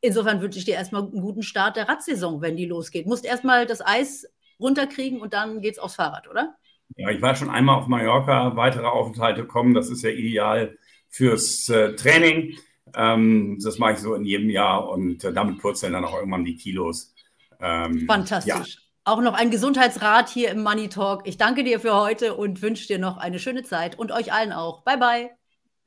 insofern 0.00 0.40
wünsche 0.40 0.58
ich 0.58 0.64
dir 0.64 0.74
erstmal 0.74 1.02
einen 1.02 1.20
guten 1.20 1.42
Start 1.42 1.76
der 1.76 1.88
Radsaison, 1.88 2.40
wenn 2.40 2.56
die 2.56 2.66
losgeht. 2.66 3.06
Musst 3.06 3.24
erstmal 3.24 3.66
das 3.66 3.84
Eis 3.84 4.26
runterkriegen 4.60 5.20
und 5.20 5.32
dann 5.32 5.60
geht's 5.60 5.78
aufs 5.78 5.96
Fahrrad, 5.96 6.28
oder? 6.28 6.56
Ja, 6.96 7.10
ich 7.10 7.22
war 7.22 7.34
schon 7.34 7.50
einmal 7.50 7.76
auf 7.76 7.86
Mallorca, 7.86 8.56
weitere 8.56 8.86
Aufenthalte 8.86 9.44
kommen. 9.46 9.74
Das 9.74 9.88
ist 9.88 10.02
ja 10.02 10.10
ideal 10.10 10.76
fürs 11.08 11.68
äh, 11.68 11.94
Training. 11.94 12.56
Ähm, 12.94 13.58
das 13.62 13.78
mache 13.78 13.92
ich 13.92 13.98
so 13.98 14.14
in 14.14 14.24
jedem 14.24 14.50
Jahr 14.50 14.88
und 14.88 15.24
äh, 15.24 15.32
damit 15.32 15.58
purzeln 15.58 15.92
dann 15.92 16.04
auch 16.04 16.14
irgendwann 16.14 16.44
die 16.44 16.56
Kilos. 16.56 17.14
Ähm, 17.60 18.06
Fantastisch. 18.06 18.74
Ja. 18.74 18.82
Auch 19.04 19.20
noch 19.20 19.34
ein 19.34 19.50
Gesundheitsrat 19.50 20.28
hier 20.28 20.50
im 20.50 20.62
Money 20.62 20.88
Talk. 20.88 21.26
Ich 21.26 21.36
danke 21.36 21.64
dir 21.64 21.80
für 21.80 21.94
heute 21.94 22.34
und 22.34 22.62
wünsche 22.62 22.86
dir 22.86 22.98
noch 22.98 23.16
eine 23.16 23.38
schöne 23.38 23.64
Zeit 23.64 23.98
und 23.98 24.12
euch 24.12 24.32
allen 24.32 24.52
auch. 24.52 24.82
Bye, 24.82 24.98
bye. 24.98 25.30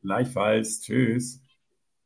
Gleichfalls. 0.02 0.82
Tschüss. 0.82 1.45